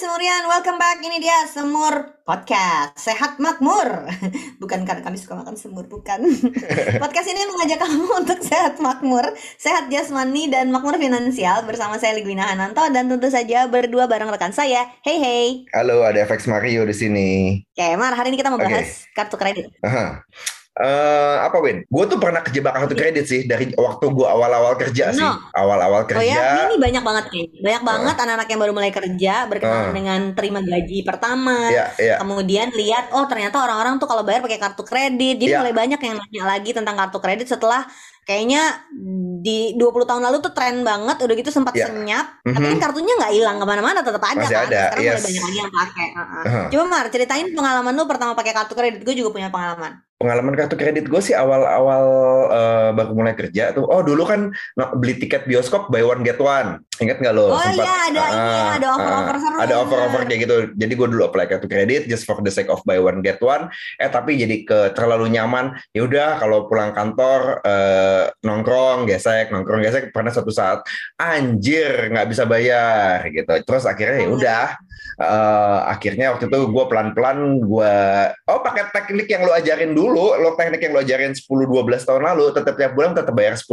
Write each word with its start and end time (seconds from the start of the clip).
Semurian, 0.00 0.48
welcome 0.48 0.80
back. 0.80 0.96
Ini 1.04 1.20
dia 1.20 1.44
Semur 1.44 2.24
Podcast. 2.24 2.96
Sehat 2.96 3.36
makmur. 3.36 4.08
Bukan 4.64 4.88
karena 4.88 5.04
kami 5.04 5.20
suka 5.20 5.36
makan 5.36 5.60
semur, 5.60 5.92
bukan. 5.92 6.24
Podcast 7.04 7.28
ini 7.28 7.44
mengajak 7.44 7.84
kamu 7.84 8.08
untuk 8.24 8.40
sehat 8.40 8.80
makmur, 8.80 9.28
sehat 9.60 9.92
jasmani 9.92 10.48
dan 10.48 10.72
makmur 10.72 10.96
finansial 10.96 11.68
bersama 11.68 12.00
saya 12.00 12.16
Ligwina 12.16 12.48
Hananto 12.48 12.80
dan 12.88 13.12
tentu 13.12 13.28
saja 13.28 13.68
berdua 13.68 14.08
bareng 14.08 14.32
rekan 14.32 14.56
saya. 14.56 14.88
Hey 15.04 15.20
hey. 15.20 15.68
Halo, 15.76 16.00
ada 16.00 16.24
FX 16.24 16.48
Mario 16.48 16.88
di 16.88 16.96
sini. 16.96 17.28
Oke, 17.68 18.00
Mar, 18.00 18.16
hari 18.16 18.32
ini 18.32 18.40
kita 18.40 18.48
mau 18.48 18.56
bahas 18.56 19.04
kartu 19.12 19.36
kredit. 19.36 19.68
Aha. 19.84 20.24
Eh, 20.80 21.36
apa 21.44 21.60
Win? 21.60 21.84
Gue 21.86 22.04
tuh 22.08 22.16
pernah 22.16 22.40
kejebak 22.40 22.72
kartu 22.72 22.96
kredit 22.96 23.28
sih 23.28 23.44
dari 23.44 23.68
waktu 23.70 24.04
gue 24.08 24.24
awal-awal 24.24 24.80
kerja 24.80 25.12
sih. 25.12 25.20
No. 25.20 25.36
Awal-awal 25.52 26.08
Oh 26.08 26.24
ya, 26.24 26.40
kerja. 26.40 26.42
ini 26.66 26.76
banyak 26.80 27.02
banget 27.04 27.24
nih. 27.28 27.46
Banyak 27.60 27.82
banget 27.84 28.16
anak-anak 28.16 28.48
yang 28.48 28.60
baru 28.64 28.72
mulai 28.72 28.88
kerja 28.90 29.34
berkenalan 29.44 29.88
Ah. 29.88 29.92
dengan 29.92 30.20
terima 30.32 30.60
gaji 30.64 30.98
pertama. 31.04 31.68
Iya, 31.68 31.84
iya. 32.00 32.16
Kemudian 32.16 32.72
lihat 32.72 33.12
oh 33.12 33.28
ternyata 33.28 33.60
orang-orang 33.60 34.00
tuh 34.00 34.08
kalau 34.08 34.24
bayar 34.24 34.40
pakai 34.40 34.56
kartu 34.56 34.80
kredit. 34.80 35.36
Jadi 35.36 35.52
Iya. 35.52 35.60
mulai 35.60 35.74
banyak 35.76 36.00
yang 36.00 36.16
nanya 36.16 36.42
lagi 36.48 36.70
tentang 36.72 36.96
kartu 36.96 37.18
kredit 37.20 37.44
setelah 37.44 37.84
kayaknya 38.22 38.62
di 39.40 39.74
20 39.74 40.06
tahun 40.06 40.22
lalu 40.22 40.40
tuh 40.40 40.52
tren 40.52 40.80
banget 40.80 41.16
udah 41.18 41.34
gitu 41.34 41.50
sempat 41.50 41.72
Iya. 41.72 41.88
senyap 41.88 42.40
tapi 42.42 42.62
Mhm. 42.62 42.72
kan 42.76 42.80
kartunya 42.86 43.14
nggak 43.16 43.32
hilang 43.32 43.56
ke 43.56 43.66
mana-mana 43.66 44.00
tetap 44.00 44.20
ada 44.22 44.36
Masih 44.38 44.54
kan 44.54 44.68
ada, 44.68 44.80
sekarang 44.86 45.02
mulai 45.02 45.16
yes. 45.16 45.24
banyak 45.24 45.42
lagi 45.42 45.58
yang 45.58 45.72
pakai 45.72 46.06
Heeh. 46.06 46.44
Aha. 46.46 46.60
coba 46.68 46.84
Mar 46.86 47.06
ceritain 47.08 47.46
pengalaman 47.50 47.92
lu 47.92 48.04
pertama 48.04 48.32
pakai 48.32 48.52
kartu 48.52 48.72
kredit 48.72 49.00
gue 49.02 49.14
juga 49.16 49.32
punya 49.32 49.48
pengalaman 49.48 49.98
Pengalaman 50.20 50.52
kartu 50.52 50.76
kredit 50.76 51.08
gue 51.08 51.16
sih 51.18 51.32
awal-awal 51.32 52.04
eh, 52.52 52.90
baru 52.92 53.12
mulai 53.16 53.32
kerja 53.32 53.72
tuh. 53.72 53.88
Oh 53.88 54.04
dulu 54.04 54.28
kan 54.28 54.52
no- 54.76 54.92
beli 54.94 55.16
tiket 55.16 55.48
bioskop 55.48 55.88
buy 55.88 56.04
one 56.04 56.20
get 56.20 56.36
one. 56.36 56.84
Ingat 57.00 57.24
nggak 57.24 57.32
lo? 57.32 57.48
oh 57.48 57.64
iya 57.72 58.12
ada 58.12 58.22
ini 58.28 58.36
ya, 58.36 58.60
Ah, 58.60 58.70
ada 58.76 58.88
offer-offer 58.92 59.32
ah, 59.32 59.40
seru 59.40 59.56
ada 59.56 59.74
offer-offer 59.80 60.20
kayak 60.28 60.40
gitu. 60.44 60.56
Jadi 60.76 60.92
gue 60.92 61.08
dulu 61.08 61.22
apply 61.24 61.48
kartu 61.48 61.64
kredit 61.64 62.04
just 62.04 62.28
for 62.28 62.36
the 62.38 62.52
sake 62.52 62.68
of 62.68 62.84
buy 62.84 63.00
one 63.00 63.24
get 63.24 63.40
one. 63.40 63.72
Eh 63.96 64.12
tapi 64.12 64.36
jadi 64.36 64.60
ke 64.60 64.78
terlalu 64.92 65.32
nyaman. 65.32 65.72
Ya 65.96 66.04
udah 66.04 66.36
kalau 66.36 66.68
pulang 66.68 66.92
kantor 66.92 67.64
eh, 67.64 68.28
nongkrong 68.44 69.08
gesek, 69.08 69.48
nongkrong 69.48 69.80
gesek. 69.80 70.12
Pernah 70.12 70.36
suatu 70.36 70.52
saat 70.52 70.84
anjir 71.16 72.12
nggak 72.12 72.28
bisa 72.28 72.44
bayar 72.44 73.24
gitu. 73.32 73.56
Terus 73.64 73.88
akhirnya 73.88 74.20
ya 74.20 74.28
udah. 74.28 74.66
eh, 75.20 75.80
akhirnya 75.88 76.32
waktu 76.32 76.48
itu 76.48 76.58
gue 76.66 76.84
pelan-pelan 76.86 77.38
gue 77.60 77.94
oh 78.48 78.60
pakai 78.60 78.88
teknik 78.88 79.28
yang 79.28 79.44
lo 79.44 79.52
ajarin 79.52 79.92
dulu 79.92 80.09
lo 80.12 80.50
teknik 80.54 80.80
yang 80.80 80.92
lo 80.92 81.00
ajarin 81.00 81.32
10-12 81.32 81.70
tahun 82.02 82.22
lalu 82.24 82.50
tetap 82.52 82.74
tiap 82.74 82.92
bulan 82.92 83.12
tetap 83.12 83.32
bayar 83.32 83.54
10% 83.54 83.66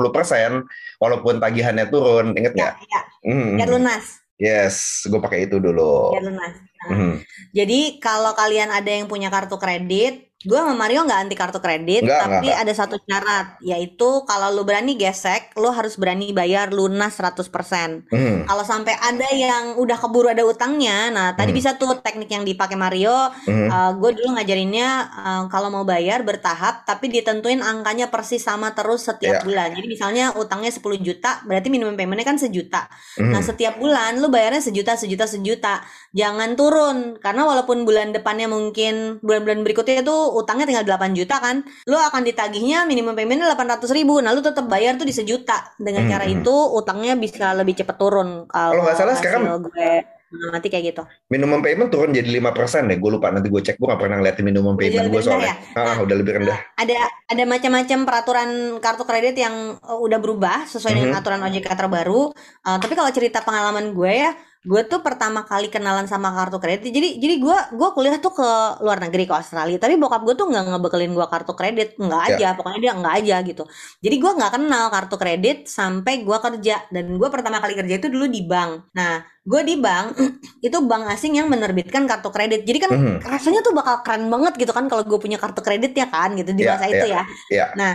walaupun 0.98 1.38
tagihannya 1.38 1.86
turun 1.88 2.34
inget 2.34 2.54
ya 2.54 2.72
nggak? 2.72 2.74
ya 2.86 3.02
Hmm. 3.26 3.56
biar 3.58 3.70
lunas 3.70 4.06
Yes, 4.38 5.02
gue 5.04 5.18
pakai 5.18 5.50
itu 5.50 5.58
dulu. 5.58 6.14
biar 6.14 6.26
lunas 6.26 6.54
Nah, 6.78 6.94
Hmm. 6.94 7.16
Jadi 7.52 7.98
kalau 7.98 8.38
kalian 8.38 8.70
ada 8.70 8.86
yang 8.86 9.10
punya 9.10 9.34
kartu 9.34 9.58
kredit, 9.58 10.27
gue 10.38 10.54
sama 10.54 10.78
Mario 10.78 11.02
nggak 11.02 11.18
anti 11.26 11.34
kartu 11.34 11.58
kredit, 11.58 12.06
Nggak, 12.06 12.22
tapi 12.22 12.54
nggak, 12.54 12.62
ada 12.62 12.74
satu 12.78 13.02
syarat, 13.02 13.58
yaitu 13.58 14.22
kalau 14.30 14.54
lu 14.54 14.62
berani 14.62 14.94
gesek, 14.94 15.50
lu 15.58 15.74
harus 15.74 15.98
berani 15.98 16.30
bayar 16.30 16.70
lunas 16.70 17.18
100%. 17.18 18.06
Hmm. 18.14 18.46
Kalau 18.46 18.62
sampai 18.62 18.94
ada 18.94 19.26
yang 19.34 19.82
udah 19.82 19.98
keburu 19.98 20.30
ada 20.30 20.46
utangnya, 20.46 21.10
nah 21.10 21.28
tadi 21.34 21.50
Hmm. 21.50 21.58
bisa 21.58 21.74
tuh 21.82 21.98
teknik 22.06 22.30
yang 22.30 22.46
dipakai 22.46 22.78
Mario, 22.78 23.34
Hmm. 23.50 23.98
gue 23.98 24.12
dulu 24.14 24.38
ngajarinnya 24.38 24.90
eh, 25.10 25.44
kalau 25.50 25.74
mau 25.74 25.82
bayar 25.82 26.22
bertahap, 26.22 26.86
tapi 26.86 27.10
ditentuin 27.10 27.66
angkanya 27.66 28.14
persis 28.14 28.46
sama 28.46 28.78
terus 28.78 29.10
setiap 29.10 29.42
Iya. 29.42 29.46
bulan. 29.46 29.70
Jadi 29.74 29.88
misalnya 29.90 30.38
utangnya 30.38 30.70
10 30.70 31.02
juta, 31.02 31.42
berarti 31.50 31.74
minimum 31.74 31.98
paymentnya 31.98 32.30
kan 32.30 32.38
sejuta. 32.38 32.86
Hmm. 33.18 33.34
Nah, 33.34 33.42
setiap 33.42 33.82
bulan 33.82 34.22
lu 34.22 34.30
bayarnya 34.30 34.62
sejuta, 34.62 34.94
sejuta, 34.94 35.26
sejuta. 35.26 35.82
Jangan 36.14 36.54
turun 36.54 37.18
karena 37.18 37.42
walaupun 37.42 37.90
bulan 37.90 38.14
depannya 38.14 38.46
mungkin 38.46 39.18
bulan-bulan 39.26 39.66
berikutnya 39.66 40.06
utangnya 40.34 40.66
tinggal 40.66 40.84
8 40.84 41.14
juta 41.14 41.38
kan, 41.38 41.62
lu 41.86 41.96
akan 41.96 42.22
ditagihnya 42.24 42.84
minimum 42.84 43.14
paymentnya 43.14 43.48
800 43.50 43.88
ribu. 43.92 44.20
Nah, 44.20 44.32
lu 44.32 44.42
tetap 44.42 44.66
bayar 44.66 44.96
tuh 44.96 45.04
di 45.04 45.12
sejuta. 45.12 45.76
Dengan 45.76 46.04
Hmm, 46.04 46.12
cara 46.12 46.26
hmm. 46.26 46.36
itu 46.40 46.56
utangnya 46.74 47.14
bisa 47.14 47.54
lebih 47.54 47.76
cepet 47.76 47.96
turun. 47.96 48.46
Kalau 48.46 48.82
nggak 48.82 48.98
salah 48.98 49.16
sekarang- 49.16 49.64
gue 49.64 49.90
mengamati 50.28 50.68
kayak 50.68 50.86
gitu. 50.92 51.04
Minimum 51.32 51.64
payment 51.64 51.88
turun 51.88 52.12
jadi 52.12 52.28
5% 52.28 52.52
deh. 52.84 53.00
Gue 53.00 53.16
lupa 53.16 53.32
nanti 53.32 53.48
gue 53.48 53.64
cek. 53.64 53.80
Gue 53.80 53.88
gak 53.88 53.96
pernah 53.96 54.20
ngeliatin 54.20 54.44
minimum 54.44 54.76
payment 54.76 55.08
gue 55.08 55.22
soalnya. 55.24 55.56
ya? 55.72 55.80
Ah, 55.80 56.04
udah 56.04 56.16
lebih 56.20 56.36
rendah. 56.36 56.60
Ada 56.76 57.00
ada 57.28 57.44
macam-macam 57.48 58.00
peraturan 58.04 58.50
kartu 58.84 59.08
kredit 59.08 59.36
yang 59.36 59.80
uh, 59.80 59.96
udah 59.96 60.20
berubah 60.20 60.68
sesuai 60.68 60.94
dengan 60.94 61.16
Mhm. 61.16 61.20
aturan 61.24 61.40
OJK 61.42 61.70
terbaru. 61.72 62.36
Uh, 62.60 62.78
tapi 62.78 62.94
kalau 62.94 63.08
cerita 63.10 63.40
pengalaman 63.40 63.96
gue 63.96 64.12
ya, 64.12 64.36
gue 64.66 64.82
tuh 64.90 65.00
pertama 65.06 65.46
kali 65.46 65.70
kenalan 65.70 66.10
sama 66.10 66.34
kartu 66.34 66.58
kredit. 66.58 66.90
Jadi 66.90 67.22
jadi 67.22 67.36
gue 67.38 67.58
gue 67.78 67.90
kuliah 67.94 68.18
tuh 68.18 68.34
ke 68.34 68.50
luar 68.82 68.98
negeri 68.98 69.30
ke 69.30 69.34
Australia. 69.38 69.78
Tapi 69.78 69.96
bokap 69.96 70.26
gue 70.26 70.34
tuh 70.34 70.50
nggak 70.50 70.66
ngebekelin 70.74 71.12
gue 71.14 71.28
kartu 71.30 71.54
kredit, 71.54 71.90
nggak 72.02 72.22
Ya. 72.26 72.36
aja. 72.36 72.48
Pokoknya 72.58 72.80
dia 72.82 72.94
nggak 72.98 73.14
aja 73.22 73.36
gitu. 73.46 73.64
Jadi 74.02 74.16
gue 74.18 74.32
nggak 74.38 74.52
kenal 74.58 74.86
kartu 74.90 75.16
kredit 75.16 75.58
sampai 75.70 76.26
gue 76.26 76.38
kerja. 76.42 76.76
Dan 76.90 77.06
gue 77.16 77.30
pertama 77.30 77.62
kali 77.62 77.74
kerja 77.78 77.96
itu 78.00 78.08
dulu 78.10 78.26
di 78.26 78.42
bank. 78.44 78.90
Nah 78.98 79.22
gue 79.48 79.62
di 79.64 79.76
bank 79.80 80.08
itu 80.68 80.78
bank 80.84 81.04
asing 81.14 81.38
yang 81.38 81.48
menerbitkan 81.48 82.04
kartu 82.04 82.34
kredit. 82.34 82.66
Jadi 82.66 82.78
kan 82.82 82.92
Mhm. 82.92 83.16
rasanya 83.24 83.62
tuh 83.62 83.72
bakal 83.72 84.02
keren 84.02 84.28
banget 84.28 84.58
gitu 84.58 84.72
kan 84.74 84.88
kalau 84.88 85.04
gue 85.06 85.20
punya 85.22 85.38
kartu 85.38 85.62
kredit 85.62 85.94
ya 85.94 86.10
kan 86.10 86.34
gitu 86.36 86.52
di 86.52 86.64
Iya, 86.66 86.72
masa 86.76 86.86
iya, 86.88 86.96
itu 86.98 87.06
ya. 87.08 87.22
iya. 87.54 87.66
Nah, 87.76 87.92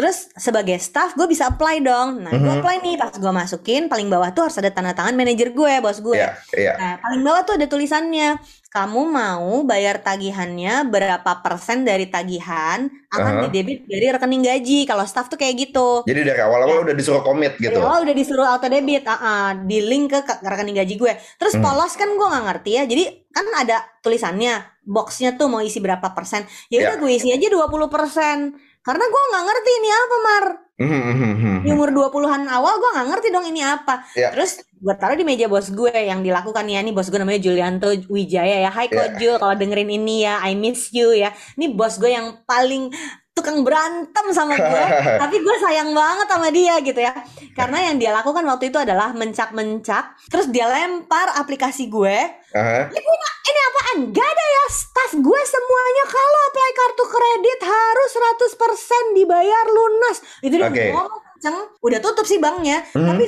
terus 0.00 0.32
sebagai 0.32 0.80
staff 0.80 1.12
gue 1.12 1.28
bisa 1.28 1.44
apply 1.46 1.84
dong. 1.84 2.24
Nah, 2.24 2.32
gue 2.32 2.40
Mhm. 2.40 2.58
apply 2.58 2.76
nih 2.80 2.96
pas 2.96 3.12
gue 3.12 3.28
masukin 3.30 3.84
paling 3.84 4.08
bawah 4.08 4.32
tuh 4.32 4.48
harus 4.48 4.56
ada 4.56 4.72
tanda 4.72 4.90
tangan 4.90 5.12
manajer 5.12 5.52
gue, 5.52 5.72
bos 5.78 6.00
gue. 6.00 6.16
Iya, 6.16 6.32
iya. 6.56 6.72
Nah, 6.74 6.94
paling 6.98 7.20
bawah 7.20 7.42
tuh 7.44 7.54
ada 7.54 7.66
tulisannya, 7.66 8.40
kamu 8.66 9.02
mau 9.04 9.60
bayar 9.62 10.00
tagihannya 10.00 10.86
berapa 10.86 11.32
persen 11.38 11.82
dari 11.82 12.06
tagihan 12.06 12.88
akan 13.10 13.32
Aha. 13.36 13.42
didebit 13.44 13.84
dari 13.84 14.06
rekening 14.08 14.40
gaji. 14.42 14.78
Kalau 14.84 15.04
staff 15.04 15.26
tuh 15.26 15.36
kayak 15.36 15.58
gitu. 15.60 16.06
Jadi 16.06 16.20
dari 16.24 16.40
awal-awal 16.40 16.86
udah 16.86 16.94
disuruh 16.94 17.20
komit 17.20 17.58
Dari 17.58 17.68
gitu. 17.68 17.82
awal 17.82 18.06
udah 18.06 18.14
disuruh 18.14 18.46
auto 18.48 18.66
debit, 18.66 19.04
ah, 19.04 19.18
ah, 19.18 19.50
di 19.52 19.82
link 19.82 20.08
ke 20.08 20.24
ke 20.24 20.40
rekening 20.40 20.78
gaji 20.78 20.94
gue. 20.96 21.12
Terus 21.36 21.54
Hmm. 21.54 21.62
polos 21.62 21.92
kan 21.92 22.08
gue 22.08 22.24
nggak 22.24 22.44
ngerti 22.46 22.70
ya. 22.72 22.82
Jadi 22.86 23.04
kan 23.28 23.44
ada 23.52 23.76
tulisannya, 24.00 24.54
boxnya 24.80 25.34
tuh 25.34 25.46
mau 25.46 25.60
isi 25.60 25.76
berapa 25.78 26.06
persen. 26.10 26.42
Ya 26.70 26.80
udah 26.80 26.96
Ya. 26.96 27.00
gue 27.02 27.10
isi 27.10 27.28
aja 27.28 27.46
20 27.46 27.90
persen. 27.90 28.54
Karena 28.80 29.04
gue 29.04 29.22
nggak 29.28 29.44
ngerti 29.44 29.70
ini 29.76 29.88
apa 29.92 30.16
Mar. 30.24 30.44
Hmm, 30.80 30.88
hmm, 30.88 31.34
hmm. 31.36 31.58
Di 31.60 31.70
umur 31.76 31.92
20-an 31.92 32.48
awal 32.48 32.80
gue 32.80 32.90
nggak 32.96 33.08
ngerti 33.12 33.28
dong 33.28 33.44
ini 33.44 33.60
apa. 33.60 34.00
Ya. 34.16 34.32
Terus 34.32 34.64
gue 34.64 34.94
taruh 34.96 35.12
di 35.12 35.28
meja 35.28 35.44
bos 35.44 35.68
gue 35.68 35.92
yang 35.92 36.24
dilakukan 36.24 36.64
ya. 36.64 36.80
Ini 36.80 36.96
bos 36.96 37.12
gue 37.12 37.20
namanya 37.20 37.44
Julianto 37.44 37.92
Wijaya 38.08 38.64
ya. 38.64 38.70
Hai 38.72 38.88
Ya. 38.88 38.96
Ko 38.96 39.02
Jul, 39.20 39.36
kalau 39.36 39.54
dengerin 39.60 39.92
ini 39.92 40.24
ya, 40.24 40.40
I 40.40 40.56
miss 40.56 40.88
you 40.96 41.12
ya. 41.12 41.36
Ini 41.60 41.76
bos 41.76 42.00
gue 42.00 42.08
yang 42.08 42.40
paling 42.48 42.88
tukang 43.32 43.62
berantem 43.62 44.26
sama 44.34 44.54
gue. 44.58 44.84
tapi 45.22 45.36
gue 45.40 45.56
sayang 45.58 45.90
banget 45.94 46.26
sama 46.28 46.48
dia 46.50 46.74
gitu 46.82 47.00
ya. 47.00 47.12
Karena 47.54 47.90
yang 47.90 47.96
dia 47.96 48.10
lakukan 48.12 48.42
waktu 48.44 48.68
itu 48.70 48.78
adalah 48.78 49.14
mencak-mencak. 49.14 50.18
Terus 50.28 50.50
dia 50.50 50.66
lempar 50.68 51.34
aplikasi 51.38 51.88
gue. 51.88 52.16
Aha. 52.50 52.90
Ini 52.90 53.14
ini 53.40 53.60
apaan? 53.66 53.98
Gak 54.10 54.28
ada 54.28 54.44
ya 54.44 54.64
staff 54.70 55.12
gue 55.14 55.40
semuanya 55.42 56.04
kalau 56.06 56.40
apply 56.50 56.70
kartu 56.74 57.04
kredit 57.06 57.60
harus 57.66 58.10
100% 58.54 59.18
dibayar 59.18 59.64
lunas. 59.66 60.16
Itu 60.42 60.54
dia 60.58 60.68
Oke. 60.70 60.90
ngomong 60.90 61.08
kenceng. 61.10 61.56
Udah 61.80 61.98
tutup 61.98 62.26
sih 62.28 62.36
banknya, 62.36 62.84
Hmm. 62.92 63.06
tapi 63.08 63.24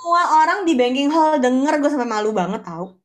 semua 0.00 0.40
orang 0.40 0.64
di 0.64 0.72
banking 0.72 1.12
hall 1.12 1.36
denger 1.36 1.76
gue 1.76 1.90
sampai 1.92 2.08
malu 2.08 2.32
banget 2.32 2.64
tau. 2.64 2.96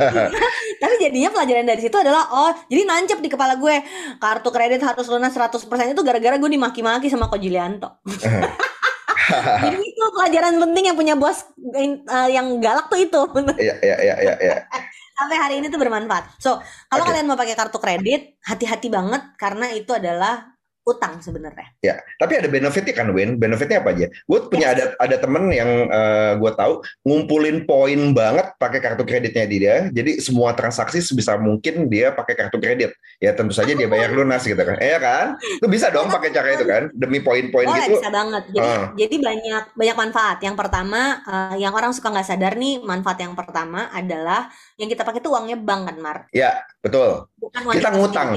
Tapi 0.82 0.94
jadinya 0.96 1.28
pelajaran 1.28 1.68
dari 1.68 1.84
situ 1.84 1.92
adalah 2.00 2.32
oh, 2.32 2.50
jadi 2.64 2.88
nancep 2.88 3.20
di 3.20 3.28
kepala 3.28 3.60
gue 3.60 3.84
kartu 4.16 4.48
kredit 4.48 4.80
harus 4.80 5.04
lunas 5.12 5.36
100% 5.36 5.68
itu 5.68 6.00
gara-gara 6.00 6.40
gue 6.40 6.48
dimaki-maki 6.48 7.12
sama 7.12 7.28
Ko 7.28 7.36
Julianto. 7.36 8.00
jadi 9.68 9.76
itu 9.76 10.04
pelajaran 10.16 10.56
penting 10.64 10.84
yang 10.88 10.96
punya 10.96 11.14
bos 11.16 11.44
uh, 11.44 12.28
yang 12.32 12.56
galak 12.56 12.88
tuh 12.88 13.04
itu. 13.04 13.20
Iya, 13.60 13.76
iya, 13.84 13.96
iya, 14.00 14.14
iya, 14.24 14.34
iya. 14.40 14.56
Sampai 15.20 15.36
hari 15.38 15.54
ini 15.60 15.70
tuh 15.70 15.78
bermanfaat. 15.78 16.40
So, 16.42 16.58
kalau 16.90 17.06
Oke. 17.06 17.14
kalian 17.14 17.30
mau 17.30 17.38
pakai 17.38 17.54
kartu 17.54 17.78
kredit, 17.78 18.34
hati-hati 18.42 18.90
banget 18.90 19.22
karena 19.38 19.70
itu 19.70 19.94
adalah 19.94 20.53
utang 20.84 21.16
sebenarnya. 21.18 21.72
Ya, 21.80 21.96
tapi 22.20 22.36
ada 22.36 22.48
benefitnya 22.48 22.92
kan, 22.92 23.08
Win. 23.10 23.40
Benefitnya 23.40 23.80
apa 23.80 23.96
aja? 23.96 24.06
Gue 24.28 24.38
punya 24.46 24.76
ada 24.76 24.92
ada 25.00 25.16
temen 25.16 25.48
yang 25.48 25.88
gue 26.36 26.52
tahu 26.54 26.84
ngumpulin 27.02 27.64
poin 27.64 28.12
banget 28.12 28.52
pakai 28.60 28.80
kartu 28.84 29.02
kreditnya 29.02 29.44
dia. 29.48 29.74
Jadi 29.88 30.20
semua 30.20 30.52
transaksi 30.52 31.00
sebisa 31.00 31.40
mungkin 31.40 31.88
dia 31.88 32.12
pakai 32.12 32.36
kartu 32.36 32.60
kredit. 32.60 32.92
Ya 33.16 33.32
tentu 33.32 33.56
saja 33.56 33.72
dia 33.72 33.88
bayar 33.88 34.12
lunas 34.16 34.44
gitu 34.44 34.60
kan. 34.60 34.76
Iya 34.76 34.98
kan? 35.00 35.26
Itu 35.40 35.66
bisa 35.66 35.88
dong 35.88 36.12
pakai 36.12 36.30
cara 36.30 36.52
itu 36.52 36.64
kan? 36.68 36.92
Demi 36.92 37.24
poin-poin 37.24 37.64
Boleh 37.64 37.88
gitu. 37.88 37.96
bisa 37.98 38.08
banget. 38.12 38.44
Jadi 38.52 38.60
Ah. 38.64 38.88
jadi 38.92 39.16
banyak 39.20 39.64
banyak 39.72 39.96
manfaat. 39.96 40.38
Yang 40.44 40.56
pertama, 40.60 41.00
eh, 41.24 41.56
yang 41.64 41.72
orang 41.72 41.92
suka 41.96 42.12
nggak 42.12 42.28
sadar 42.28 42.54
nih, 42.54 42.80
manfaat 42.80 43.18
yang 43.20 43.32
pertama 43.32 43.88
adalah 43.88 44.48
yang 44.76 44.88
kita 44.88 45.00
pakai 45.00 45.24
tuh 45.24 45.32
uangnya 45.32 45.56
bank 45.56 45.88
kan, 45.88 45.96
Mar. 46.00 46.18
Ya, 46.30 46.60
betul. 46.84 47.10
Bukan 47.40 47.60
Kita 47.72 47.88
ngutang. 47.96 48.28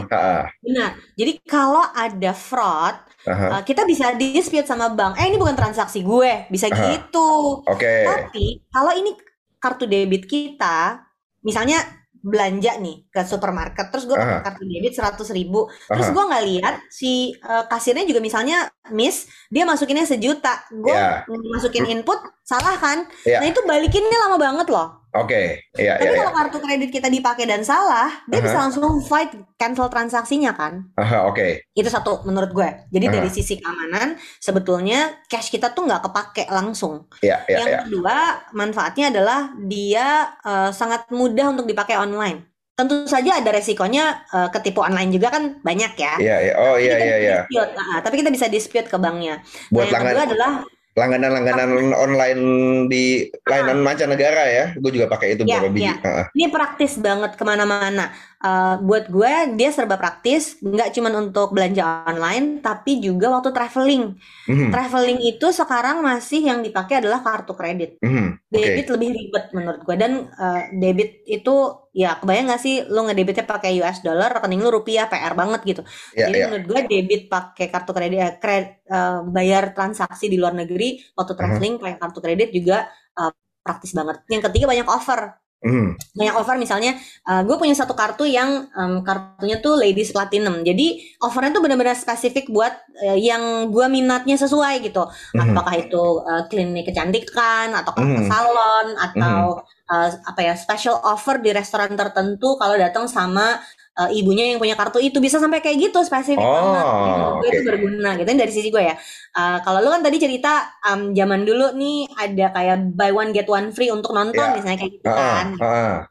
Benar. 0.63 0.89
Jadi 1.19 1.31
kalau 1.43 1.83
ada 1.83 2.31
fraud, 2.31 2.95
eh, 3.27 3.61
kita 3.67 3.83
bisa 3.83 4.15
dispute 4.15 4.63
sama 4.63 4.87
bank. 4.95 5.19
Eh 5.19 5.27
ini 5.27 5.35
bukan 5.35 5.59
transaksi 5.59 5.99
gue, 6.01 6.47
bisa 6.47 6.71
Aha. 6.71 6.95
gitu. 6.95 7.61
Oke. 7.67 8.07
Tapi 8.07 8.63
kalau 8.71 8.95
ini 8.95 9.11
kartu 9.59 9.83
debit 9.83 10.23
kita, 10.25 11.03
misalnya 11.43 11.83
belanja 12.17 12.75
nih 12.81 13.07
ke 13.07 13.21
supermarket, 13.23 13.87
terus 13.93 14.03
gue 14.03 14.15
pakai 14.17 14.41
Aha. 14.41 14.45
kartu 14.45 14.63
debit 14.67 14.93
100 14.95 15.31
ribu, 15.31 15.69
terus 15.87 16.07
Aha. 16.09 16.15
gue 16.15 16.23
nggak 16.27 16.45
lihat 16.49 16.75
si 16.91 17.31
eh, 17.35 17.63
kasirnya 17.67 18.03
juga 18.03 18.19
misalnya 18.19 18.67
miss, 18.91 19.27
dia 19.47 19.63
masukinnya 19.63 20.03
sejuta, 20.03 20.67
gue 20.71 20.91
Ya. 20.91 21.23
masukin 21.27 21.87
input 21.87 22.19
salah 22.43 22.75
kan? 22.79 23.07
Ya. 23.23 23.39
Nah 23.39 23.47
itu 23.47 23.59
balikinnya 23.63 24.17
lama 24.27 24.35
banget 24.39 24.67
loh. 24.67 25.06
Oke. 25.15 25.63
Iya, 25.79 25.95
Tapi 25.95 26.03
iya, 26.03 26.11
iya. 26.13 26.19
kalau 26.19 26.33
kartu 26.35 26.57
kredit 26.59 26.89
kita 26.91 27.07
dipakai 27.07 27.47
dan 27.47 27.63
salah, 27.63 28.11
dia 28.27 28.43
Aha. 28.43 28.45
bisa 28.45 28.57
langsung 28.59 28.83
fight 28.99 29.31
cancel 29.55 29.87
transaksinya 29.87 30.51
kan? 30.51 30.83
Aha, 30.99 31.25
Oke. 31.31 31.63
Itu 31.71 31.87
satu 31.87 32.27
menurut 32.27 32.51
gue. 32.51 32.69
Jadi 32.91 33.05
Aha. 33.07 33.13
dari 33.15 33.29
sisi 33.31 33.55
keamanan, 33.57 34.19
sebetulnya 34.37 35.23
cash 35.31 35.47
kita 35.47 35.71
tuh 35.71 35.87
nggak 35.87 36.11
kepake 36.11 36.43
langsung. 36.51 37.07
Iya, 37.23 37.39
iya, 37.47 37.57
Yang 37.63 37.69
iya. 37.71 37.79
kedua, 37.87 38.15
manfaatnya 38.51 39.05
adalah 39.09 39.39
dia 39.63 40.07
eh, 40.43 40.71
sangat 40.75 41.07
mudah 41.09 41.55
untuk 41.55 41.65
dipakai 41.65 41.95
online. 41.95 42.43
Tentu 42.77 43.09
saja 43.09 43.41
ada 43.41 43.49
resikonya 43.49 44.27
eh, 44.29 44.49
ketipu 44.53 44.83
online 44.83 45.09
juga 45.09 45.33
kan 45.33 45.63
banyak 45.63 45.93
ya. 45.97 46.13
Iya, 46.19 46.37
iya. 46.51 46.53
Oh, 46.59 46.75
iya, 46.77 46.95
iya, 46.99 47.15
iya. 47.17 47.37
dispute. 47.47 47.71
Tapi 48.03 48.15
kita 48.21 48.29
bisa 48.29 48.45
dispute 48.51 48.87
ke 48.91 48.97
banknya. 48.99 49.39
Nah, 49.39 49.71
Buat 49.71 49.87
yang 49.87 50.03
kedua 50.03 50.25
adalah 50.29 50.51
langganan-langganan 50.97 51.93
online 51.93 52.41
di 52.89 53.03
layanan 53.45 53.85
mancanegara 53.85 54.43
ya. 54.49 54.65
Gue 54.75 54.89
juga 54.89 55.05
pakai 55.07 55.37
itu 55.37 55.45
Ya, 55.45 55.61
beberapa 55.61 55.71
biji. 55.71 55.85
ya. 55.85 55.95
Ha-ha. 56.01 56.23
ini 56.33 56.45
praktis 56.49 56.97
banget 56.97 57.37
ke 57.37 57.43
mana-mana. 57.45 58.09
Eh, 58.37 58.75
buat 58.81 59.05
gue 59.07 59.31
dia 59.53 59.69
serba 59.69 59.97
praktis, 59.97 60.57
nggak 60.59 60.93
cuma 60.93 61.09
untuk 61.11 61.53
belanja 61.53 62.05
online, 62.05 62.61
tapi 62.61 62.97
juga 62.97 63.29
waktu 63.31 63.49
traveling. 63.49 64.13
Mhm, 64.45 64.69
Traveling 64.69 65.19
itu 65.23 65.47
sekarang 65.49 66.01
masih 66.01 66.41
yang 66.43 66.59
dipakai 66.61 66.99
adalah 66.99 67.21
kartu 67.21 67.53
kredit. 67.53 68.01
mhm. 68.01 68.41
Oke. 68.47 68.57
Debit 68.57 68.87
lebih 68.89 69.09
ribet 69.11 69.45
menurut 69.51 69.81
gue 69.83 69.95
dan 69.95 70.11
eh, 70.29 70.61
debit 70.73 71.21
itu 71.25 71.55
ya 72.01 72.09
kebayang 72.21 72.45
gak 72.53 72.61
sih 72.65 72.73
lu 72.93 72.99
ngedebitnya 73.05 73.45
pakai 73.53 73.69
US 73.81 73.99
dollar 74.07 74.29
rekening 74.37 74.61
lu 74.65 74.69
rupiah 74.77 75.05
PR 75.11 75.33
banget 75.41 75.61
gitu. 75.69 75.81
Iya, 76.15 76.27
Jadi 76.27 76.37
iya. 76.37 76.45
menurut 76.45 76.65
gue 76.69 76.79
debit 76.91 77.21
pakai 77.33 77.65
kartu 77.73 77.91
kredit 77.97 78.17
eh, 78.25 78.33
kred- 78.43 78.75
eh, 78.95 79.17
bayar 79.35 79.63
transaksi 79.77 80.25
di 80.31 80.37
luar 80.41 80.53
negeri 80.61 80.85
waktu 81.17 81.33
Uh-huh. 81.39 81.61
traveling 81.61 81.73
pakai 81.81 81.95
kartu 82.01 82.19
kredit 82.25 82.49
juga 82.57 82.75
eh, 83.19 83.31
praktis 83.65 83.91
banget. 83.97 84.15
Yang 84.31 84.41
ketiga 84.49 84.65
banyak 84.71 84.87
offer. 84.97 85.21
Mhm. 85.57 85.97
Banyak 86.13 86.35
offer 86.37 86.55
misalnya 86.61 86.93
gue 87.25 87.55
punya 87.57 87.73
satu 87.73 87.97
kartu 87.97 88.29
yang 88.29 88.69
em, 88.77 89.01
kartunya 89.01 89.57
tuh 89.57 89.73
Ladies 89.81 90.13
Platinum. 90.13 90.61
Jadi 90.61 91.01
offernya 91.17 91.49
tuh 91.57 91.65
benar-benar 91.65 91.97
spesifik 91.97 92.53
buat 92.53 92.71
eh, 93.01 93.17
yang 93.17 93.73
gue 93.73 93.85
minatnya 93.89 94.37
sesuai 94.37 94.85
gitu. 94.85 95.01
Mhm. 95.33 95.57
Apakah 95.57 95.73
itu 95.81 96.03
eh, 96.29 96.43
klinik 96.53 96.85
kecantikan 96.93 97.73
atau 97.73 97.91
ke 97.97 98.01
Mhm. 98.05 98.29
salon 98.29 98.87
atau 99.01 99.65
eh, 99.89 100.09
apa 100.29 100.39
ya 100.45 100.53
special 100.53 101.01
offer 101.01 101.41
di 101.41 101.49
restoran 101.49 101.97
tertentu 101.97 102.53
kalau 102.61 102.77
datang 102.77 103.09
sama 103.09 103.57
eh, 103.97 104.09
ibunya 104.13 104.43
yang 104.47 104.59
punya 104.59 104.73
kartu 104.73 104.97
itu 104.99 105.17
bisa 105.17 105.37
sampai 105.37 105.57
kayak 105.57 105.77
gitu 105.83 105.99
spesifik 105.99 106.37
Oh, 106.39 106.53
banget. 106.53 106.85
Menurut 106.85 107.33
gue 107.35 107.49
itu 107.49 107.61
berguna 107.63 108.09
gitu 108.13 108.27
Ini 108.27 108.39
dari 108.39 108.53
sisi 108.53 108.69
gue 108.69 108.83
ya. 108.83 108.95
Eh, 109.33 109.57
kalau 109.61 109.79
lu 109.79 109.89
kan 109.89 110.01
tadi 110.01 110.17
cerita 110.17 110.53
em, 110.83 111.11
zaman 111.11 111.41
dulu 111.41 111.73
nih 111.73 111.97
ada 112.11 112.45
kayak 112.51 112.75
buy 112.91 113.11
one 113.11 113.31
get 113.31 113.45
one 113.47 113.69
free 113.69 113.89
untuk 113.89 114.11
nonton 114.11 114.37
Ya. 114.39 114.53
misalnya 114.53 114.77
kayak 114.77 114.93
gitu 114.95 115.07
Ha-ha, 115.07 115.29
kan. 115.33 115.47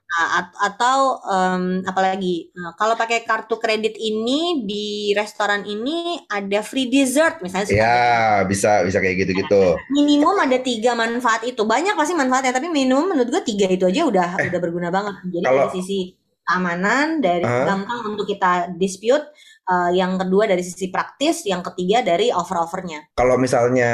Nah, 0.07 0.29
at- 0.37 0.57
atau 0.65 0.99
em, 1.21 1.63
apalagi 1.83 2.55
Nah, 2.55 2.73
kalau 2.75 2.95
pakai 2.95 3.23
kartu 3.23 3.57
kredit 3.57 3.95
ini 3.95 4.39
di 4.63 4.87
restoran 5.13 5.63
ini 5.63 5.97
ada 6.27 6.63
free 6.63 6.87
dessert 6.87 7.39
misalnya 7.39 7.67
suka 7.67 7.79
Ya, 7.79 7.99
bisa 8.43 8.83
bisa 8.83 8.99
kayak 8.99 9.17
gitu-gitu. 9.21 9.75
minimum 9.91 10.35
ada 10.37 10.59
tiga 10.59 10.95
manfaat 10.95 11.43
itu 11.43 11.63
banyak 11.63 11.93
pasti 11.93 12.15
manfaatnya 12.15 12.51
tapi 12.51 12.67
minimum 12.67 13.07
menurut 13.07 13.29
gue 13.29 13.43
tiga 13.45 13.67
itu 13.67 13.85
aja 13.85 14.03
udah 14.03 14.29
udah 14.41 14.61
berguna 14.61 14.89
banget 14.89 15.15
jadi 15.29 15.39
Eh, 15.39 15.45
kalau- 15.45 15.67
dari 15.67 15.75
sisi 15.77 15.99
keamanan 16.47 17.19
dari 17.19 17.43
Hah? 17.43 17.67
gampang 17.67 18.15
untuk 18.15 18.25
kita 18.25 18.71
dispute 18.73 19.27
eh, 19.67 19.91
yang 19.93 20.15
kedua 20.15 20.47
dari 20.47 20.63
sisi 20.63 20.89
praktis 20.89 21.43
yang 21.43 21.61
ketiga 21.61 22.01
dari 22.01 22.31
offer-offernya 22.31 23.13
Kalau 23.13 23.35
misalnya 23.37 23.91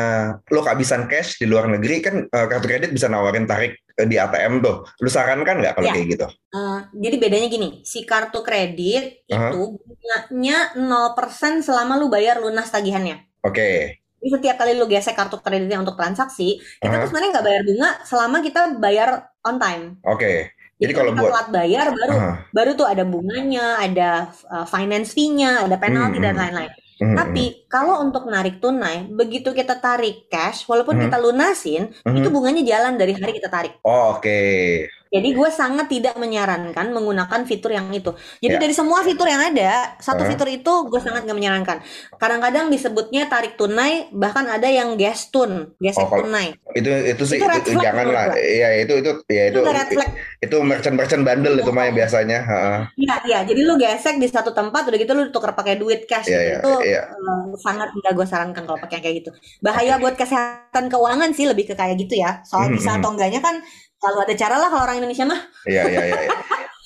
lo 0.47 0.61
kehabisan 0.61 1.09
cash 1.09 1.41
di 1.41 1.49
luar 1.49 1.67
negeri 1.67 1.97
kan 1.99 2.15
eh, 2.23 2.47
kartu 2.47 2.69
kredit 2.69 2.93
bisa 2.93 3.09
nawarin 3.09 3.49
tarik 3.49 3.81
eh, 3.97 4.05
di 4.05 4.17
ATM 4.17 4.61
tuh. 4.61 4.85
Lu 5.01 5.09
sarankan 5.09 5.59
nggak 5.59 5.75
kalau 5.75 5.89
Ya. 5.89 5.95
kayak 5.97 6.09
gitu? 6.13 6.27
Eh, 6.53 6.79
jadi 7.01 7.17
bedanya 7.17 7.49
gini 7.49 7.69
si 7.83 8.05
kartu 8.05 8.45
kredit 8.45 9.25
Aha. 9.27 9.49
itu 9.49 9.81
bunganya 9.81 10.59
0% 10.77 11.65
selama 11.65 11.97
lu 11.97 12.07
bayar 12.07 12.39
lunas 12.39 12.69
tagihannya 12.69 13.25
Oke. 13.43 13.99
Jadi 14.23 14.39
setiap 14.39 14.55
kali 14.55 14.79
lu 14.79 14.87
gesek 14.87 15.19
kartu 15.19 15.35
kreditnya 15.43 15.83
untuk 15.83 15.99
transaksi, 15.99 16.63
kita 16.79 16.95
Aha. 16.95 17.03
tuh 17.03 17.09
sebenarnya 17.11 17.31
nggak 17.35 17.47
bayar 17.49 17.63
bunga 17.67 17.91
selama 18.07 18.37
kita 18.39 18.61
bayar 18.79 19.09
on 19.43 19.59
time. 19.59 19.99
Oke. 20.07 20.55
Jadi 20.83 20.93
kalau 20.99 21.11
buat 21.15 21.31
telat 21.31 21.49
bayar 21.55 21.87
baru 21.95 22.15
Aha. 22.19 22.33
baru 22.51 22.71
tuh 22.75 22.87
ada 22.91 23.05
bunganya, 23.07 23.67
ada 23.79 24.11
uh, 24.51 24.67
finance 24.67 25.15
fee-nya, 25.15 25.63
ada 25.63 25.79
penalti 25.79 26.19
Hmm, 26.19 26.27
dan 26.27 26.35
hmm. 26.35 26.43
lain-lain. 26.43 26.73
Mhm, 27.03 27.17
Tapi 27.19 27.45
kalau 27.67 27.99
untuk 27.99 28.31
narik 28.31 28.63
tunai, 28.63 29.11
begitu 29.11 29.51
kita 29.51 29.79
tarik 29.79 30.31
cash, 30.31 30.67
walaupun 30.71 30.99
Hmm. 30.99 31.05
kita 31.07 31.19
lunasin, 31.19 31.91
mhm. 32.03 32.17
itu 32.19 32.29
bunganya 32.31 32.63
jalan 32.63 32.95
dari 32.95 33.15
hari 33.15 33.33
kita 33.39 33.51
tarik. 33.51 33.79
Oh, 33.83 34.19
Oke. 34.19 34.87
Jadi 35.13 35.29
gue 35.37 35.51
sangat 35.53 35.87
tidak 35.93 36.15
menyarankan 36.17 36.87
menggunakan 36.97 37.41
fitur 37.45 37.71
yang 37.77 37.87
itu. 37.93 38.11
Jadi 38.41 38.55
Ya. 38.55 38.59
dari 38.63 38.73
semua 38.73 39.05
fitur 39.05 39.29
yang 39.29 39.43
ada, 39.53 39.97
satu 40.01 40.23
Hah? 40.23 40.29
fitur 40.29 40.49
itu 40.49 40.73
gue 40.89 41.01
sangat 41.05 41.29
gak 41.29 41.37
menyarankan. 41.37 41.79
Kadang-kadang 42.17 42.67
disebutnya 42.73 43.29
tarik 43.29 43.55
tunai, 43.61 44.09
bahkan 44.13 44.49
ada 44.49 44.69
yang 44.73 44.97
gestun, 44.97 45.77
gesek 45.85 46.09
Oh, 46.11 46.17
tunai. 46.17 46.57
Itu 46.79 46.89
itu 47.13 47.25
sih 47.33 47.41
Itu 47.41 47.45
red 47.51 47.65
itu, 47.65 47.71
flag 47.73 47.85
jangan 47.85 48.07
menurut 48.07 48.17
lah. 48.17 48.27
gua. 48.27 48.37
Iya, 48.37 48.69
itu 48.83 48.93
itu 49.01 49.11
ya 49.37 49.45
Itu 49.49 49.61
itu 49.61 49.69
red 49.77 49.89
flag. 49.95 50.11
itu 50.45 50.57
merchant-merchant 50.71 51.23
bandel 51.29 51.55
itu 51.63 51.71
mah 51.77 51.85
yang 51.89 51.97
biasanya. 52.01 52.39
Ha-ha. 52.51 52.75
Iya, 53.01 53.15
iya. 53.29 53.39
Jadi 53.49 53.61
lu 53.69 53.75
gesek 53.81 54.15
di 54.21 54.29
satu 54.29 54.53
tempat, 54.53 54.83
udah 54.89 54.99
gitu 55.01 55.13
lu 55.17 55.23
tukar 55.33 55.57
pakai 55.57 55.75
duit 55.81 56.05
cash. 56.05 56.29
Iya, 56.29 56.39
gitu. 56.39 56.49
iya, 56.49 56.57
itu 56.61 56.69
iya. 56.87 57.03
eh, 57.09 57.57
sangat 57.65 57.89
tidak 57.97 58.13
gue 58.19 58.27
sarankan 58.29 58.65
kalau 58.69 58.81
pakai 58.85 58.99
kayak 59.01 59.17
gitu. 59.25 59.31
Bahaya 59.65 59.97
buat 60.03 60.15
kesehatan 60.21 60.85
keuangan 60.93 61.31
sih 61.37 61.47
lebih 61.49 61.65
ke 61.73 61.75
kayak 61.81 61.97
gitu 62.03 62.15
ya. 62.21 62.45
Soal 62.45 62.69
Mhm, 62.69 62.77
bisa 62.77 62.91
mhm. 62.93 62.99
atau 63.01 63.09
enggaknya 63.17 63.41
kan 63.41 63.57
selalu 64.03 64.19
ada 64.27 64.35
cara 64.35 64.57
lah 64.59 64.69
kalau 64.69 64.83
orang 64.83 64.99
Indonesia 64.99 65.23
mah. 65.23 65.41
Iya, 65.63 65.83
iya, 65.87 66.03
iya. 66.11 66.19
iya. 66.27 66.31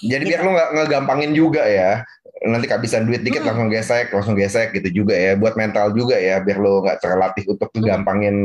Jadi 0.05 0.23
biar 0.29 0.41
Gitu. 0.41 0.47
lu 0.47 0.51
nggak 0.53 0.71
ngegampangin 0.77 1.33
juga 1.33 1.65
ya. 1.65 2.05
Nanti 2.37 2.69
kehabisan 2.69 3.09
duit 3.09 3.25
dikit 3.25 3.41
Hmm. 3.41 3.49
langsung 3.49 3.69
gesek, 3.73 4.13
langsung 4.13 4.37
gesek 4.37 4.77
gitu 4.77 5.03
juga 5.03 5.17
ya. 5.17 5.41
Buat 5.41 5.57
mental 5.57 5.97
juga 5.97 6.21
ya, 6.21 6.37
biar 6.39 6.61
lu 6.61 6.85
nggak 6.85 7.01
terlatih 7.01 7.49
untuk 7.49 7.73
ngegampangin 7.73 8.37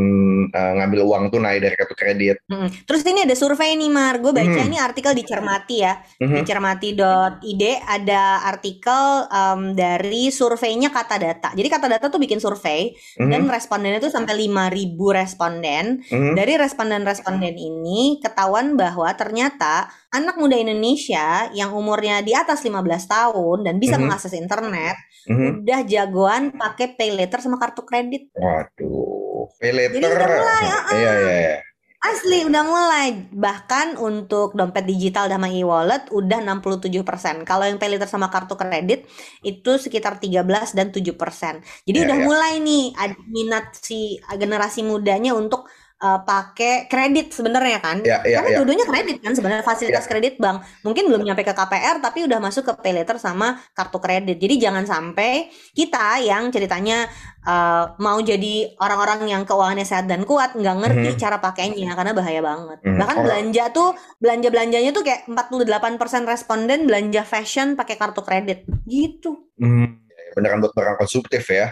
eh, 0.48 0.74
ngambil 0.80 1.00
uang 1.04 1.24
tunai 1.28 1.60
dari 1.60 1.76
kartu 1.76 1.92
kredit. 1.94 2.40
Mm. 2.48 2.88
Terus 2.88 3.04
ini 3.04 3.28
ada 3.28 3.36
survei 3.36 3.76
nih 3.76 3.92
Mar, 3.92 4.18
gue 4.18 4.32
baca 4.32 4.48
Mhm. 4.48 4.68
ini 4.68 4.78
artikel 4.80 5.12
di 5.12 5.24
Cermati 5.24 5.78
ya, 5.84 6.00
di 6.18 6.24
Mhm. 6.24 6.44
cermati.id 6.48 7.64
ada 7.84 8.24
artikel 8.44 9.02
em, 9.28 9.62
dari 9.76 10.32
surveinya 10.32 10.90
Kata 10.90 11.16
Data. 11.16 11.50
Jadi 11.52 11.68
Kata 11.68 11.88
Data 11.88 12.08
tuh 12.08 12.20
bikin 12.20 12.40
survei 12.40 12.96
dan 13.20 13.44
Mhm. 13.44 13.52
respondennya 13.52 14.00
tuh 14.00 14.10
sampai 14.10 14.40
5.000 14.40 15.12
responden. 15.12 16.00
Mhm. 16.08 16.34
Dari 16.34 16.54
responden-responden 16.56 17.54
ini 17.54 18.20
ketahuan 18.20 18.76
bahwa 18.76 19.12
ternyata 19.14 19.92
anak 20.12 20.36
muda 20.36 20.56
Indonesia 20.56 21.48
yang 21.52 21.72
umurnya 21.72 22.20
di 22.20 22.36
atas 22.36 22.62
15 22.62 23.08
tahun 23.08 23.64
dan 23.64 23.80
bisa 23.80 23.96
Mhm. 23.96 24.04
mengakses 24.04 24.34
internet 24.36 24.96
Mhm. 25.28 25.64
udah 25.64 25.80
jagoan 25.88 26.44
pakai 26.54 26.94
pay 26.94 27.16
later 27.16 27.40
sama 27.40 27.56
kartu 27.56 27.82
kredit. 27.82 28.28
Waduh, 28.34 29.48
pay 29.58 29.72
Jadi 29.72 29.98
later. 29.98 30.12
udah 30.12 30.30
mulai, 30.30 30.66
ah, 30.68 30.84
Iya, 30.92 31.12
iya, 31.16 31.34
iya. 31.42 31.58
Asli 32.02 32.42
udah 32.42 32.64
mulai. 32.66 33.30
Bahkan 33.30 33.94
untuk 34.02 34.58
dompet 34.58 34.90
digital 34.90 35.30
sama 35.30 35.46
e-wallet 35.54 36.10
udah 36.10 36.42
67%. 36.42 37.46
Kalau 37.46 37.62
yang 37.70 37.78
pay 37.78 37.94
later 37.94 38.10
sama 38.10 38.26
kartu 38.34 38.58
kredit 38.58 39.06
itu 39.46 39.72
sekitar 39.78 40.18
13 40.18 40.74
dan 40.74 40.90
7%. 40.90 41.62
Jadi 41.86 42.02
Iya, 42.02 42.06
udah 42.10 42.18
iya. 42.18 42.26
mulai 42.26 42.54
nih 42.58 42.84
ada 42.98 43.14
minat 43.30 43.78
si 43.78 44.18
generasi 44.34 44.82
mudanya 44.82 45.38
untuk 45.38 45.70
uh, 46.02 46.20
pakai 46.22 46.86
kredit 46.86 47.32
sebenarnya 47.32 47.78
kan. 47.78 48.02
Ya, 48.02 48.20
ya, 48.26 48.42
Karena 48.42 48.50
ya. 48.50 48.58
dua-duanya 48.60 48.86
kredit 48.86 49.18
kan 49.22 49.32
sebenarnya 49.32 49.62
fasilitas 49.62 50.06
kredit 50.06 50.36
bank. 50.36 50.66
Mungkin 50.82 51.06
belum 51.08 51.22
nyampe 51.22 51.42
ke 51.42 51.54
KPR 51.54 52.02
tapi 52.02 52.26
udah 52.26 52.42
masuk 52.42 52.66
ke 52.66 52.74
pay 52.82 52.92
later 52.92 53.16
sama 53.16 53.62
kartu 53.72 54.02
kredit. 54.02 54.36
Jadi 54.36 54.58
jangan 54.58 54.84
sampai 54.84 55.48
kita 55.72 56.20
yang 56.20 56.50
ceritanya 56.50 57.06
uh, 57.46 57.94
mau 57.98 58.18
jadi 58.18 58.76
orang-orang 58.78 59.30
yang 59.30 59.44
keuangannya 59.44 59.86
sehat 59.86 60.06
dan 60.06 60.26
kuat 60.26 60.54
nggak 60.54 60.76
ngerti 60.78 61.10
Mhm. 61.12 61.18
cara 61.18 61.38
pakainya 61.38 61.94
karena 61.94 62.12
bahaya 62.12 62.42
banget. 62.42 62.78
Mhm. 62.82 62.98
Bahkan 62.98 63.16
Orang- 63.16 63.26
belanja 63.30 63.64
tuh 63.70 63.90
belanja-belanjanya 64.18 64.92
tuh 64.92 65.04
kayak 65.04 65.22
48% 65.30 66.26
responden 66.26 66.90
belanja 66.90 67.22
fashion 67.24 67.74
pakai 67.74 67.96
kartu 67.96 68.22
kredit. 68.22 68.66
Gitu. 68.84 69.38
Hmm, 69.58 70.02
ya, 70.10 70.11
beneran 70.32 70.60
buat 70.60 70.74
barang 70.74 70.98
konsumtif 70.98 71.44
ya. 71.48 71.72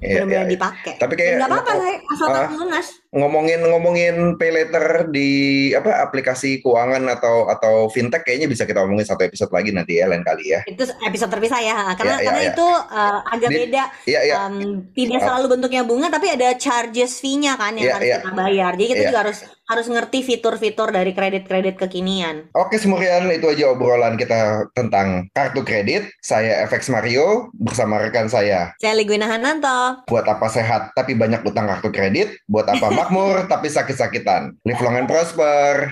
Iya, 0.00 0.24
Bener-bener 0.24 0.28
iya, 0.28 0.42
iya. 0.44 0.52
dipakai. 0.52 0.94
Tapi 0.96 1.12
kayak 1.14 1.32
nggak 1.38 1.50
apa-apa, 1.50 1.72
saya 1.76 1.94
asal 2.08 2.26
ah. 2.26 2.34
tahu 2.34 2.54
lunas. 2.60 2.88
ngomongin 3.14 3.60
ngomongin 3.62 4.16
pay 4.34 4.50
later 4.50 5.06
di 5.06 5.30
apa 5.70 6.02
aplikasi 6.02 6.58
keuangan 6.58 7.06
atau 7.06 7.46
atau 7.46 7.86
fintech 7.86 8.26
kayaknya 8.26 8.50
bisa 8.50 8.66
kita 8.66 8.82
omongin 8.82 9.06
satu 9.06 9.22
episode 9.22 9.54
lagi 9.54 9.70
nanti 9.70 10.02
ya 10.02 10.10
lain 10.10 10.26
kali 10.26 10.50
ya. 10.50 10.66
Itu 10.66 10.82
episode 10.82 11.30
terpisah 11.30 11.62
ya, 11.62 11.94
karena 11.94 12.18
Iya, 12.18 12.20
iya, 12.20 12.26
karena 12.26 12.42
iya. 12.42 12.50
itu 12.50 12.66
uh, 12.66 13.20
agak 13.30 13.50
Di- 13.50 13.58
beda. 13.62 13.82
Iya 14.04 14.20
iya. 14.26 14.34
Um, 14.42 14.56
tidak 14.90 15.18
Oh. 15.22 15.24
selalu 15.30 15.46
bentuknya 15.54 15.82
bunga, 15.86 16.10
tapi 16.10 16.26
ada 16.34 16.48
charges 16.58 17.22
fee-nya 17.22 17.54
kan 17.54 17.78
yang 17.78 17.86
Iya, 17.86 17.94
harus 17.94 18.08
iya. 18.10 18.18
kita 18.18 18.30
bayar. 18.34 18.70
Jadi 18.74 18.88
kita 18.90 19.00
Iya. 19.00 19.08
juga 19.14 19.20
harus 19.22 19.38
harus 19.64 19.86
ngerti 19.88 20.20
fitur-fitur 20.20 20.92
dari 20.92 21.16
kredit-kredit 21.16 21.80
kekinian. 21.80 22.52
Oke 22.52 22.76
Semurian 22.76 23.28
itu 23.32 23.48
aja 23.48 23.72
obrolan 23.72 24.20
kita 24.20 24.68
tentang 24.76 25.28
kartu 25.32 25.64
kredit. 25.64 26.12
Saya 26.20 26.64
FX 26.68 26.92
Mario 26.92 27.48
bersama 27.56 28.00
rekan 28.00 28.28
saya. 28.28 28.76
Saya 28.76 28.92
Ligwina 28.96 29.28
Hananto. 29.28 30.04
Buat 30.08 30.28
apa 30.28 30.46
sehat 30.52 30.92
tapi 30.92 31.16
banyak 31.16 31.44
utang 31.44 31.64
kartu 31.64 31.88
kredit? 31.88 32.36
Buat 32.44 32.68
apa 32.76 32.92
makmur 32.98 33.48
tapi 33.48 33.72
sakit-sakitan? 33.72 34.56
Live 34.68 34.82
long 34.84 35.00
and 35.00 35.08
prosper. 35.08 35.88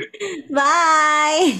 Bye. 0.52 1.56